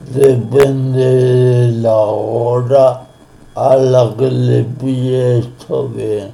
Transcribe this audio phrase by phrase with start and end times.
[0.00, 3.06] depende de la hora
[3.54, 6.32] a la que le pille esto bien.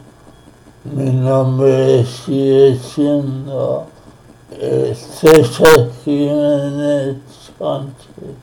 [0.85, 3.87] Mi nombre sigue siendo
[4.95, 7.17] César Jiménez
[7.59, 8.37] Sánchez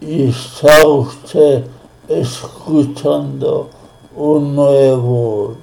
[0.00, 1.64] y está usted
[2.08, 3.68] escuchando
[4.16, 5.54] un nuevo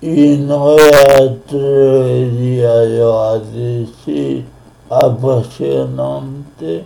[0.00, 4.46] y no me atrevería yo a decir
[4.88, 6.84] apasionante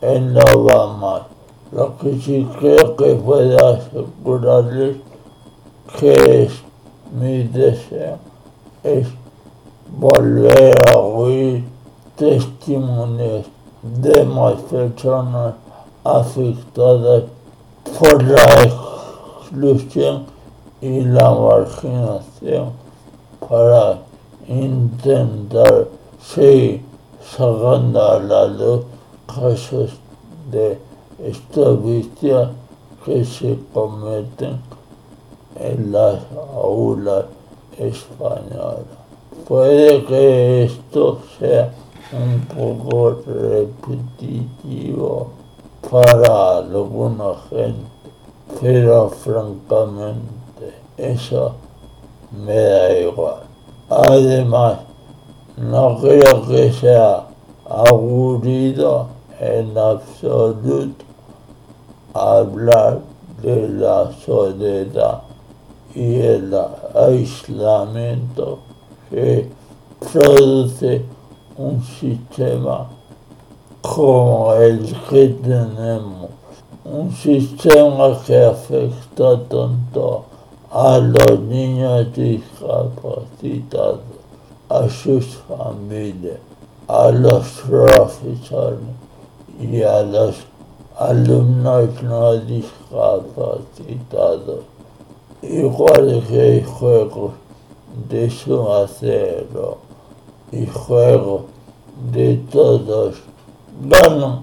[0.00, 1.33] en no.
[1.72, 4.96] Lo que sí creo que puedo asegurarles
[5.98, 6.52] que es
[7.12, 8.18] mi deseo
[8.82, 9.08] es
[9.98, 11.64] volver a oír
[12.16, 13.46] testimonios
[13.82, 15.54] de más personas
[16.04, 17.24] afectadas
[17.98, 20.26] por la exclusión
[20.80, 22.72] y la marginación
[23.48, 23.98] para
[24.46, 25.88] intentar
[26.20, 26.82] seguir
[27.36, 28.84] sacando a la luz
[29.26, 29.90] casos
[30.50, 30.78] de
[31.24, 32.50] esta
[33.04, 34.60] que se cometen
[35.56, 36.20] en las
[36.54, 37.24] aulas
[37.78, 38.84] españolas.
[39.46, 41.72] Puede que esto sea
[42.12, 45.30] un poco repetitivo
[45.90, 47.86] para alguna gente,
[48.60, 51.54] pero francamente eso
[52.32, 53.42] me da igual.
[53.88, 54.78] Además,
[55.56, 57.26] no creo que sea
[57.68, 59.08] aburrido
[59.40, 61.03] en absoluto
[62.14, 63.00] hablar
[63.42, 65.22] de la soledad
[65.94, 66.56] y el
[66.94, 68.60] aislamiento
[69.10, 69.50] que
[70.12, 71.04] produce
[71.56, 72.88] un sistema
[73.80, 76.30] como el que tenemos,
[76.84, 80.24] un sistema que afecta tanto
[80.70, 84.00] a los niños discapacitados,
[84.68, 86.38] a sus familias,
[86.88, 88.78] a los profesores
[89.60, 90.36] y a los
[90.98, 94.64] alumnos no discapacitados.
[95.42, 97.32] Igual que hay juegos
[98.08, 99.78] de su acero
[100.50, 101.42] y juegos
[102.12, 103.16] de todos,
[103.80, 104.42] bueno,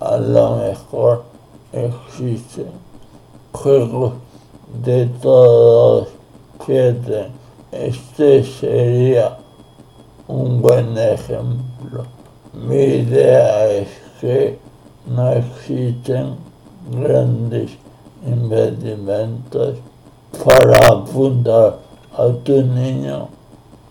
[0.00, 1.24] a lo mejor
[1.72, 2.70] existen
[3.52, 4.14] juegos
[4.84, 6.08] de todos
[6.64, 7.26] siete.
[7.72, 9.36] Este sería
[10.28, 12.04] un buen ejemplo.
[12.52, 13.88] Mi idea es
[14.20, 14.69] que
[15.06, 16.36] no existen
[16.90, 17.70] grandes
[18.26, 19.76] impedimentos
[20.44, 21.78] para apuntar
[22.16, 23.28] a tu niño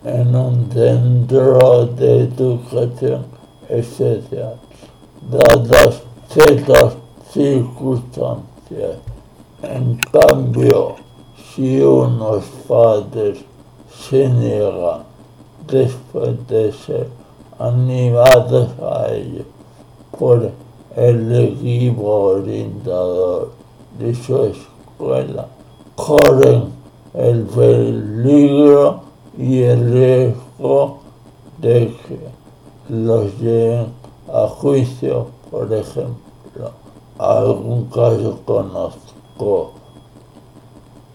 [0.04, 3.24] en un centro de educación
[3.68, 4.56] especial,
[5.30, 6.94] dadas ciertas
[7.32, 8.96] circunstancias.
[9.62, 10.96] En cambio,
[11.54, 13.38] si unos padres
[14.08, 15.02] se niegan
[15.66, 17.08] después de ser
[17.58, 19.44] animados a ello
[20.18, 20.50] por
[20.96, 23.52] el equipo orientador
[23.98, 25.46] de su escuela,
[25.94, 26.64] corren
[27.14, 29.00] el peligro
[29.38, 30.98] y el riesgo
[31.58, 32.18] de que
[32.88, 33.86] los lleven
[34.32, 36.70] a juicio, por ejemplo.
[37.18, 39.72] Algún caso conozco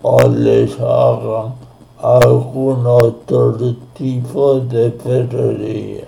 [0.02, 1.56] o les hagan
[2.00, 3.58] algún otro
[3.96, 6.06] tipo de perrería.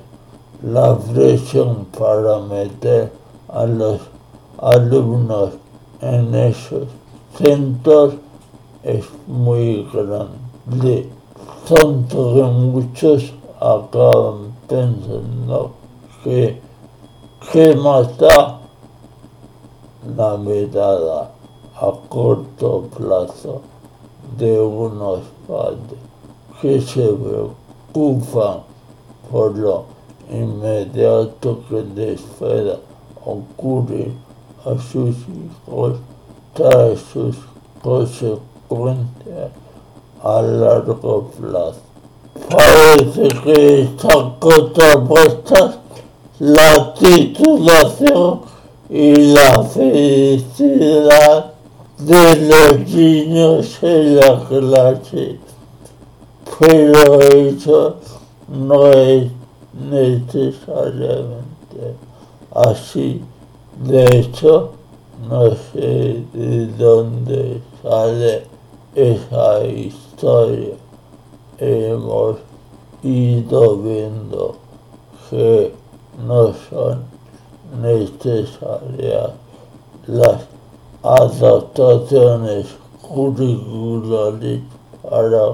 [0.62, 3.12] La presión para meter
[3.50, 4.02] a los
[4.58, 5.52] alumnos
[6.02, 6.88] en esos
[7.38, 8.16] centros
[8.84, 11.10] es muy grande,
[11.68, 15.72] tanto que muchos acaban pensando
[16.24, 16.62] que,
[17.52, 18.60] que mata
[20.16, 21.32] la mirada
[21.76, 23.62] a corto plazo
[24.38, 26.00] de unos padres
[26.62, 28.62] que se preocupan
[29.32, 29.86] por lo
[30.30, 32.80] inmediato que les pueda
[33.28, 34.14] ocurrir
[34.66, 36.00] a sus hijos
[40.24, 41.82] a largo plazo.
[42.50, 45.78] Parece que están contrapuestas
[46.40, 48.42] la titulación
[48.90, 51.54] y la felicidad
[51.98, 55.40] de los niños en la clase,
[56.60, 57.20] pero
[58.48, 59.32] no es
[59.74, 61.96] necesariamente
[62.58, 63.22] así.
[63.84, 64.72] De hecho,
[65.30, 68.44] no sé de dónde sale
[68.96, 70.74] esa historia.
[71.60, 72.38] Hemos
[73.04, 74.56] ido viendo
[75.30, 75.74] que
[76.26, 77.04] no son
[77.82, 79.32] necesarias
[80.08, 80.42] las
[81.04, 82.68] adaptaciones
[83.02, 84.62] curriculares
[85.04, 85.54] para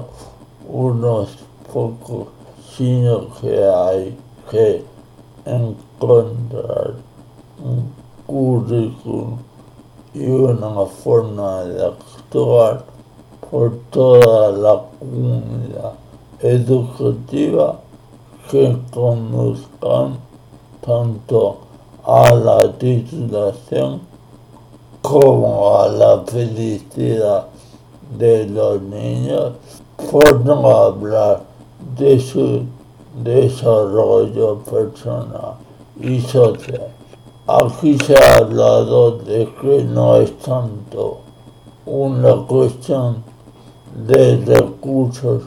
[0.68, 1.28] unos
[1.72, 2.28] pocos,
[2.76, 4.16] sino que hay
[4.50, 4.93] que
[5.44, 6.94] encontrar
[7.62, 7.90] un
[8.26, 9.38] currículum
[10.14, 12.84] y una forma de actuar
[13.50, 15.92] por toda la comunidad
[16.40, 17.80] educativa
[18.50, 20.16] que conduzcan
[20.84, 21.58] tanto
[22.04, 24.00] a la titulación
[25.00, 27.46] como a la felicidad
[28.18, 29.52] de los niños,
[30.10, 31.42] por no hablar
[31.98, 32.64] de su
[33.14, 35.54] desarrollo personal
[36.00, 36.88] y social.
[37.46, 41.18] Aquí se ha hablado de que no es tanto
[41.86, 43.22] una cuestión
[43.94, 45.42] de recursos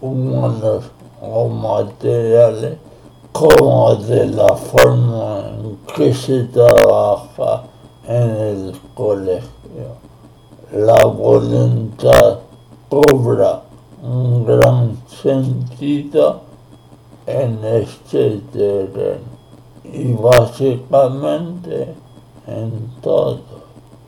[0.00, 0.84] humanos
[1.20, 2.78] o materiales
[3.32, 7.64] como de la forma en que se trabaja
[8.06, 9.48] en el colegio.
[10.72, 12.38] La voluntad
[12.88, 13.62] cobra
[14.02, 16.41] un gran sentido
[17.26, 19.32] en este terreno
[19.84, 21.94] y básicamente
[22.46, 23.62] en todo.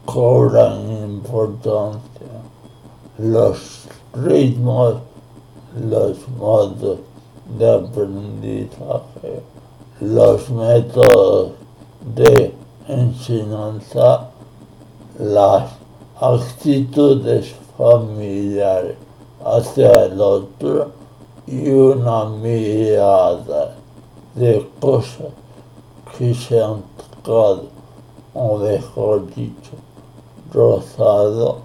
[0.04, 2.00] Cobran importancia
[3.18, 4.96] los ritmos,
[5.88, 6.98] los modos
[7.58, 9.42] de aprendizaje,
[10.00, 11.52] los métodos
[12.14, 12.54] de
[12.86, 14.28] enseñanza
[15.18, 15.70] las
[16.20, 18.96] actitudes familiares
[19.44, 21.03] hacia el otro
[21.46, 23.74] y una mirada
[24.34, 25.28] de cosas
[26.16, 26.82] que se han
[27.22, 27.64] tocado,
[28.32, 29.72] o mejor dicho,
[30.52, 31.58] rozado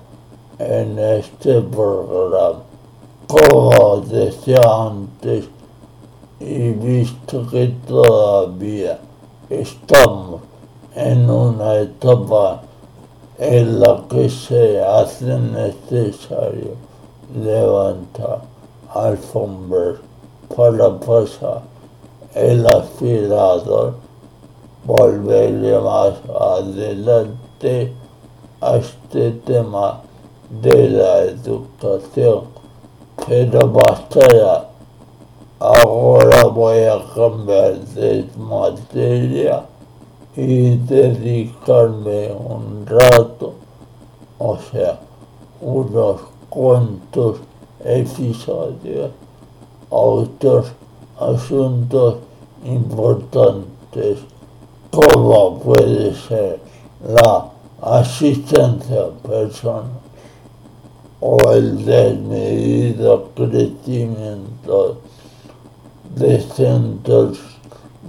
[0.58, 2.62] en este programa.
[3.28, 5.46] Como decía antes,
[6.40, 9.00] y visto que todavía
[9.50, 10.42] estamos
[10.96, 12.62] en una etapa
[13.38, 16.76] en la que se hace necesario
[17.34, 18.42] levantar
[18.94, 20.00] alfombras
[20.56, 21.62] para pasar
[22.34, 23.96] el aspirador,
[24.86, 27.94] volverle más adelante
[28.62, 30.02] a este tema
[30.62, 32.44] de la educación.
[33.28, 34.66] Pero basta.
[35.62, 39.66] Ahora voy a cambiar de materia
[40.34, 43.56] y dedicarme un rato,
[44.38, 45.00] o sea,
[45.60, 47.40] unos cuantos
[47.84, 49.12] episodios
[49.92, 50.72] a otros
[51.20, 52.16] asuntos
[52.66, 54.20] importantes
[54.92, 56.60] como puede ser
[57.08, 57.46] la
[57.82, 60.00] asistencia personal
[61.22, 64.98] o el desmedido crecimiento
[66.16, 67.38] de centros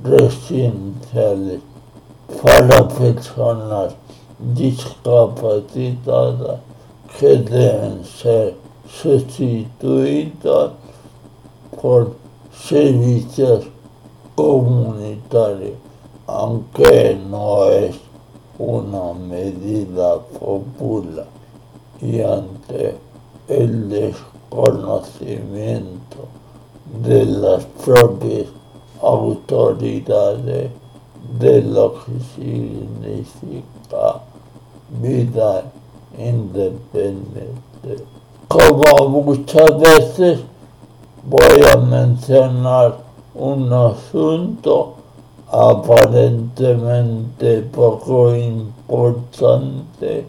[0.03, 1.61] residenciales
[2.43, 3.95] para personas
[4.39, 6.61] discapacitadas
[7.19, 8.55] que deben ser
[8.93, 10.73] sustituidos
[11.81, 12.17] por
[12.53, 13.65] servicios
[14.35, 15.75] comunitarios,
[16.27, 17.95] aunque no es
[18.59, 21.29] una medida popular
[22.01, 22.97] y ante
[23.49, 26.29] el desconocimiento
[27.03, 28.47] de las propias
[29.03, 30.71] autoridades
[31.39, 34.23] de lo que significa
[35.01, 35.71] vida
[36.19, 38.05] independiente.
[38.51, 40.41] Como muchas veces
[41.23, 42.97] voy a mencionar
[43.33, 44.95] un asunto
[45.53, 50.27] aparentemente poco importante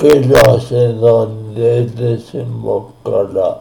[0.00, 3.58] que no sé dónde desembocará.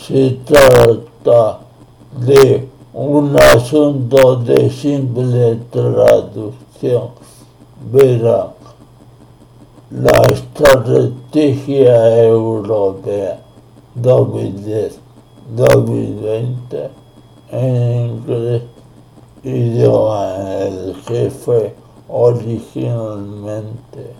[0.00, 1.58] Se trata
[2.18, 7.10] de un asunto de simple traducción.
[7.92, 8.55] Verá,
[9.90, 13.38] la estrategia europea
[13.96, 16.90] 2010-2020
[17.52, 18.62] en inglés
[19.44, 21.72] idioma el que fue
[22.08, 24.12] originalmente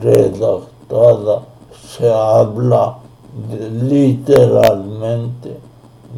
[0.00, 1.42] redactada
[1.88, 2.98] se habla
[3.82, 5.56] literalmente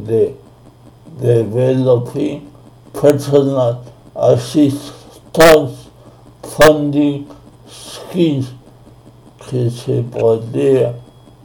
[0.07, 0.37] de
[1.19, 2.43] developing
[3.01, 3.79] personal
[4.15, 5.89] assistance
[6.43, 7.27] funding
[7.67, 8.53] schemes
[9.49, 10.95] que se podría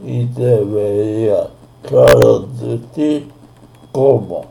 [0.04, 1.48] y debería
[1.82, 3.30] traducir
[3.92, 4.44] como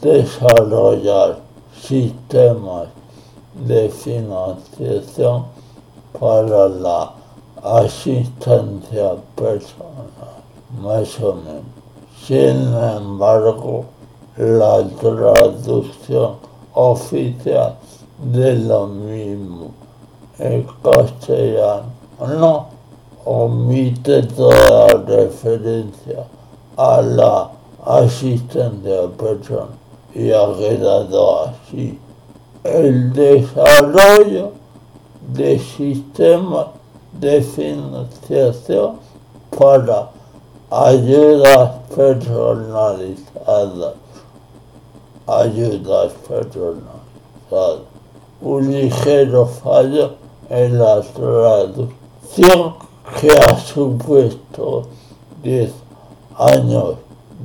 [0.00, 1.38] desarrollar
[1.80, 2.88] sistemas
[3.66, 5.44] de financiación
[6.18, 7.12] para la
[7.62, 10.42] asistencia personal,
[10.80, 11.62] más o menos.
[12.26, 13.84] Sin embargo,
[14.36, 16.36] la traducción
[16.72, 17.76] oficial
[18.32, 19.81] de lo mismo
[20.42, 21.84] en castellano
[22.18, 22.66] no
[23.24, 26.26] omite toda referencia
[26.76, 27.50] a la
[27.84, 29.68] asistencia personal
[30.14, 31.98] y ha quedado así.
[32.64, 34.52] El desarrollo
[35.32, 36.66] de sistemas
[37.12, 38.96] de financiación
[39.56, 40.10] para
[40.70, 43.94] ayudas personalizadas,
[45.26, 47.80] ayudas personalizadas.
[48.40, 52.74] Un ligero fallo en la traducción
[53.20, 54.88] que ha supuesto
[55.42, 55.72] 10
[56.36, 56.96] años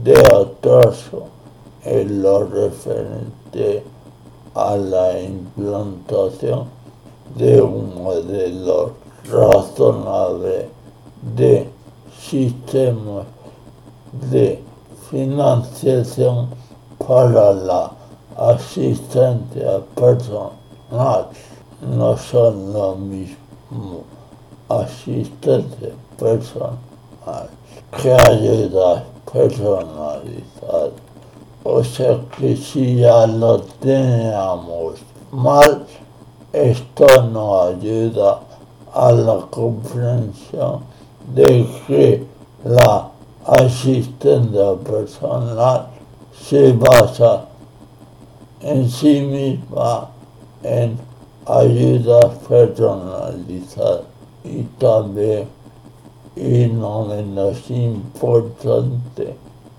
[0.03, 1.27] de atraso
[1.83, 3.83] en lo referente
[4.53, 6.65] a la implantación
[7.35, 8.93] de un modelo
[9.29, 10.69] razonable
[11.35, 11.69] de
[12.19, 13.25] sistemas
[14.31, 14.63] de
[15.09, 16.49] financiación
[16.97, 17.91] para la
[18.37, 21.27] asistencia personal.
[21.81, 24.03] No son lo mismo
[24.69, 26.77] asistencia personal
[28.01, 30.91] que ayudas personalizadas.
[31.63, 34.99] O sea que si ya lo teníamos
[35.31, 35.85] mal,
[36.53, 38.39] esto no ayuda
[38.93, 40.81] a la comprensión
[41.33, 42.25] de que
[42.63, 43.09] la
[43.45, 45.87] asistencia personal
[46.41, 47.45] se basa
[48.61, 50.09] en sí misma
[50.63, 51.06] en
[51.47, 54.01] ayudas personalizadas
[54.43, 55.47] y también,
[56.35, 59.35] y no menos importante,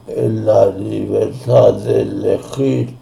[0.06, 2.96] en la libertad de elegir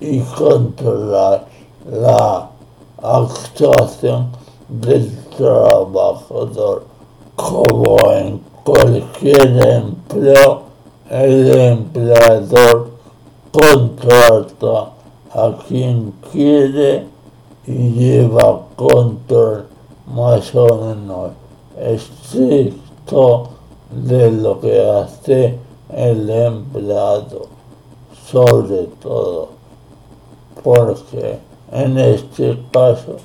[0.00, 1.46] y controlar
[1.90, 2.50] la
[3.02, 4.28] actuación
[4.68, 6.84] del trabajador.
[7.34, 10.62] Como en cualquier empleo,
[11.10, 12.90] el empleador
[13.50, 14.92] contrata
[15.34, 17.11] a quien quiere
[17.66, 19.66] y lleva control
[20.06, 21.32] más o menos
[21.78, 23.50] estricto
[23.90, 25.58] de lo que hace
[25.90, 27.46] el empleado,
[28.26, 29.48] sobre todo
[30.62, 31.38] porque
[31.70, 33.16] en este caso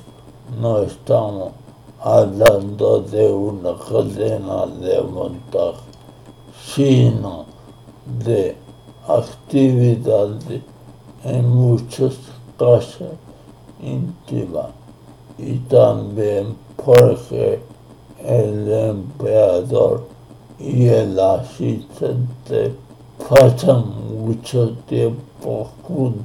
[0.60, 1.52] no estamos
[2.00, 5.80] hablando de una cadena de montaje,
[6.74, 7.44] sino
[8.24, 8.56] de
[9.06, 10.62] actividades
[11.24, 12.16] en muchos
[12.56, 13.08] casos
[13.80, 14.70] íntimas
[15.38, 17.60] y también porque
[18.24, 20.06] el empleador
[20.58, 22.74] y el asistente
[23.28, 23.84] pasan
[24.18, 26.22] mucho tiempo juntos,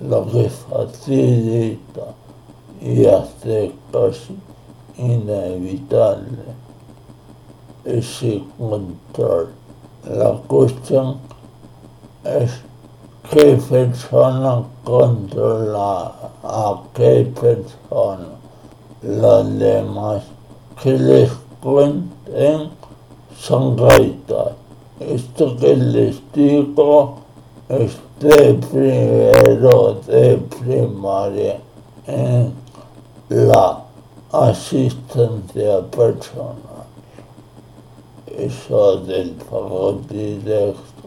[0.00, 2.14] lo que facilita
[2.80, 4.36] y hace casi
[4.96, 6.38] inevitable
[7.84, 9.48] ese control.
[10.08, 11.18] La cuestión
[12.24, 12.62] es
[13.28, 16.12] qué persona controla
[16.42, 18.28] a qué persona.
[19.02, 20.22] Los demás
[20.82, 21.30] que les
[21.62, 22.70] cuenten
[23.36, 24.52] son gaitas
[25.00, 27.14] Esto que les digo
[27.70, 31.58] es de primero de primaria
[32.06, 32.52] en
[33.30, 33.82] la
[34.30, 36.84] asistencia personal.
[38.26, 40.99] Eso del pago directo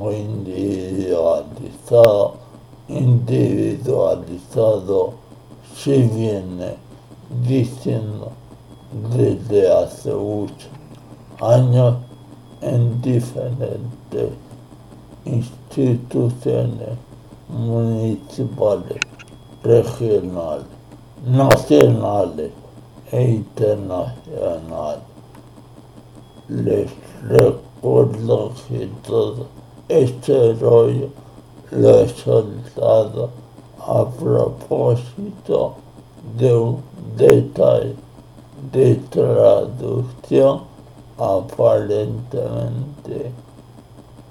[0.00, 2.34] o individualizado,
[2.88, 5.14] individualizado,
[5.74, 6.74] si viene
[7.46, 8.32] diciendo
[9.10, 10.68] desde hace muchos
[11.40, 11.96] años
[12.62, 14.30] en diferentes
[15.24, 16.90] instituciones
[17.48, 18.98] municipales,
[19.62, 20.66] regionales,
[21.26, 22.50] nacionales
[23.12, 25.02] e internacionales.
[26.48, 26.90] Les
[27.22, 29.46] recuerdo que todo
[29.88, 31.10] este rollo
[31.70, 33.30] lo he soltado
[33.78, 35.76] a propósito
[36.36, 36.82] de un
[37.16, 37.94] detalle
[38.72, 40.62] de traducción
[41.18, 43.32] aparentemente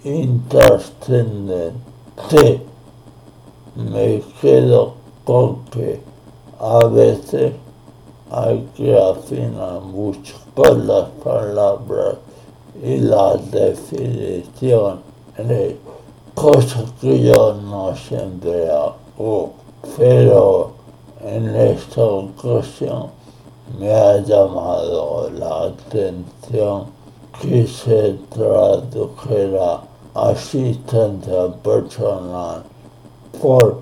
[0.04, 2.62] intrascendente.
[3.76, 4.94] Me quedo
[5.24, 6.02] con que
[6.60, 7.54] a veces
[8.30, 12.18] hay que afinar mucho con las palabras
[12.82, 13.40] y las
[15.38, 15.76] definiciones,
[16.34, 19.54] cosas que yo no siempre hago,
[19.98, 20.72] pero
[21.22, 23.08] en esta ocasión
[23.80, 26.86] me ha llamado la atención
[27.42, 29.82] que se tradujera
[30.14, 32.64] asistencia personal
[33.42, 33.80] por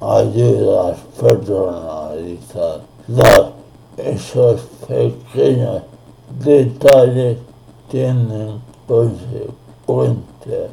[0.00, 2.82] ayudas personalizadas.
[3.96, 5.82] Esos pequeños
[6.42, 7.38] detalles
[7.90, 10.70] tienen consecuencias,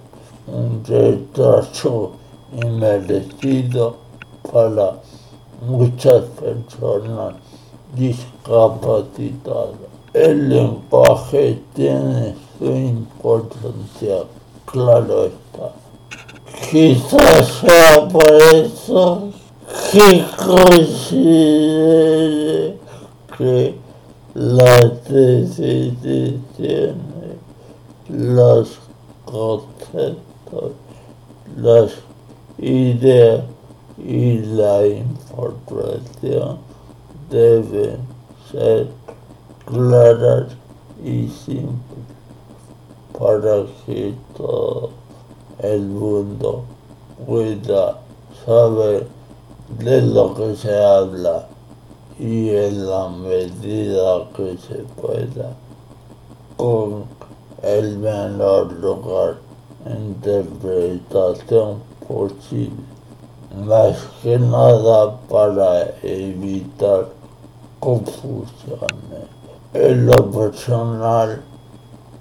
[0.51, 2.11] un retraso
[2.53, 3.95] inmerecido
[4.51, 4.99] para
[5.67, 7.35] muchas personas
[7.95, 9.89] discapacitadas.
[10.13, 14.23] El lenguaje tiene su importancia,
[14.65, 15.71] claro está.
[16.71, 19.29] Quizás sea por eso
[19.91, 21.59] que considere
[23.37, 23.75] que
[24.33, 26.35] las decisiones,
[28.09, 28.79] los
[29.25, 30.28] conceptos,
[31.57, 31.91] las
[32.57, 33.43] ideas
[33.97, 36.57] y la información
[37.29, 37.97] deben
[38.51, 38.87] ser
[39.65, 40.47] claras
[41.03, 41.99] y simples
[43.17, 44.89] para que todo
[45.59, 46.63] el mundo
[47.25, 47.99] pueda
[48.45, 49.07] saber
[49.77, 51.47] de lo que se habla
[52.17, 55.53] y en la medida que se pueda
[56.57, 57.05] con
[57.61, 59.48] el menor lugar
[59.85, 62.99] interpretación posible
[63.55, 67.09] más que nada para evitar
[67.79, 69.27] confusiones.
[69.73, 71.41] En lo personal,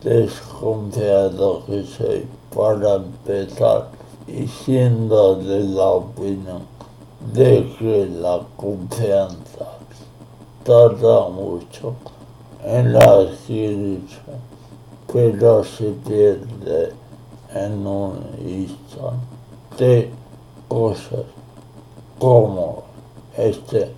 [0.03, 3.89] desconfiado que soy para empezar
[4.27, 6.63] y siendo de la opinión
[7.35, 9.67] de que la confianza
[10.65, 11.95] tarda mucho
[12.65, 14.39] en la adquisición,
[15.13, 16.93] pero se pierde
[17.55, 20.11] en un instante
[20.69, 21.25] cosas
[22.19, 22.83] como
[23.37, 23.91] este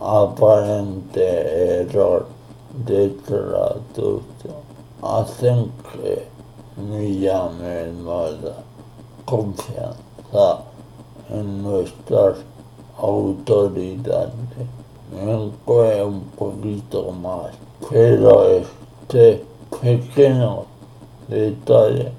[0.00, 2.26] aparente error
[2.84, 4.54] de traducción
[5.02, 6.26] hacen que
[7.20, 8.34] llame más
[9.24, 10.62] confianza
[11.30, 12.38] en nuestras
[12.98, 14.32] autoridades.
[15.12, 15.34] Me
[16.04, 17.52] un poquito más,
[17.88, 19.44] pero este
[19.80, 20.64] pequeño
[21.28, 22.12] detalle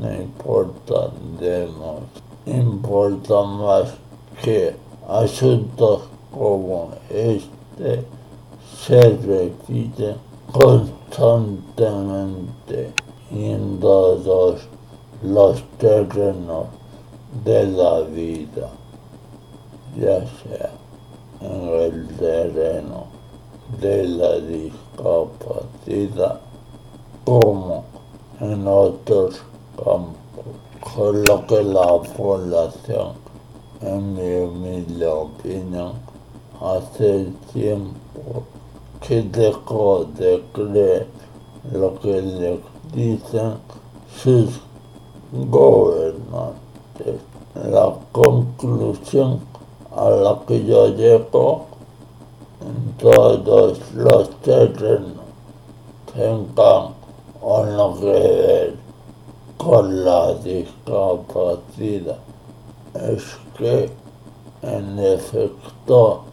[0.00, 3.94] no importa demasiado importa más
[4.42, 4.74] que
[5.08, 8.04] asuntos como este
[8.86, 10.16] se repiten
[10.52, 12.92] constantemente
[13.30, 14.60] en todos
[15.22, 16.66] los terrenos
[17.44, 18.68] de la vida,
[19.96, 20.70] ya sea
[21.40, 23.06] en el terreno
[23.80, 26.40] de la discapacidad
[27.24, 27.84] como
[28.40, 29.42] en otros
[29.76, 33.12] con lo que la población,
[33.80, 35.92] en mi humilde opinión,
[36.60, 38.44] hace tiempo
[39.00, 41.06] que dejó de creer
[41.72, 42.60] lo que le
[42.92, 43.54] dicen
[44.22, 44.60] sus
[45.32, 47.20] gobernantes.
[47.54, 49.40] La conclusión
[49.94, 51.66] a la que yo llego
[52.60, 55.24] en todos los terrenos
[56.14, 56.94] tengan
[57.40, 58.83] o no que
[59.64, 62.18] con la discapacidad
[62.92, 63.24] es
[63.56, 63.90] que
[64.60, 66.24] en efecto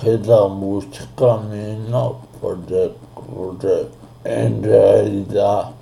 [0.00, 3.88] queda mucho camino por recorrer.
[4.24, 5.72] En realidad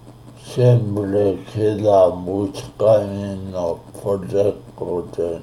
[0.44, 5.40] siempre queda mucho camino por recorrer,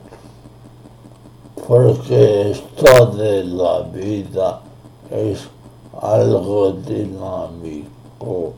[1.68, 4.62] porque esto de la vida
[5.10, 5.48] es
[6.02, 8.54] algo dinámico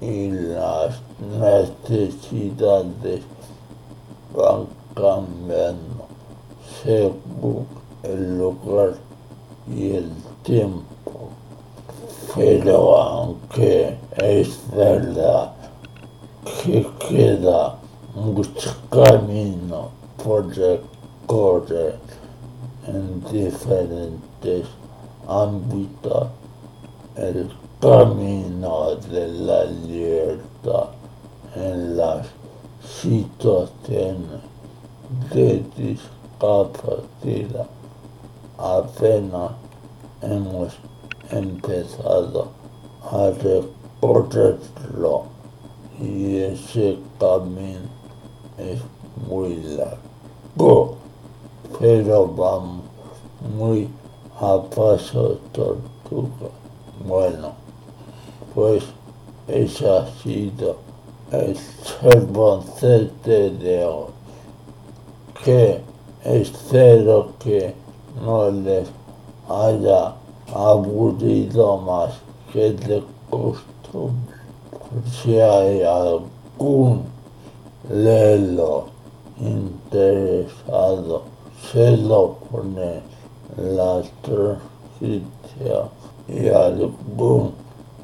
[0.00, 3.22] y las necesidades
[4.34, 6.06] van cambiando
[6.82, 7.66] según
[8.02, 8.94] el lugar
[9.68, 10.10] y el
[10.42, 11.28] tiempo.
[12.34, 15.52] Pero aunque es verdad
[16.62, 17.76] que queda
[18.14, 19.88] mucho camino
[20.22, 21.98] por recorrer
[22.86, 24.66] en diferentes
[25.26, 26.28] ámbitos,
[27.16, 30.88] el camino de la libertad
[31.54, 32.26] en las
[32.82, 34.40] situaciones
[35.32, 37.66] de discapacidad
[38.60, 39.52] apenas
[40.20, 40.74] hemos
[41.30, 42.48] empezado
[43.10, 43.30] a
[44.02, 45.24] recorrerlo
[45.98, 47.88] y ese camino
[48.58, 48.80] es
[49.28, 50.96] muy largo,
[51.78, 52.82] pero vamos
[53.40, 53.88] muy
[54.40, 56.50] a paso tortuga.
[57.06, 57.52] Bueno,
[58.54, 58.84] pues
[59.48, 60.76] ese ha sido
[61.32, 64.10] el sermoncete de hoy,
[65.44, 65.80] que
[66.24, 67.74] espero que
[68.24, 68.88] no les
[69.48, 70.14] haya
[70.54, 72.12] aburrido más
[72.52, 74.36] que de costumbre.
[75.10, 77.04] Si hay algún
[77.88, 78.86] lelo
[79.38, 81.22] interesado,
[81.70, 83.00] se lo pone
[83.56, 85.88] la transcripción
[86.28, 87.52] y algún